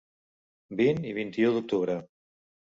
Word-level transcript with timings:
Vint 0.79 1.05
i 1.11 1.13
vint-i-u 1.19 1.53
d’octubre. 1.59 2.01